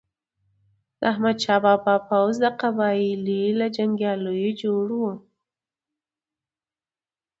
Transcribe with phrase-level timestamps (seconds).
[0.99, 5.01] د احمد شاه بابا پوځ د قبایلو له جنګیالیو جوړ و.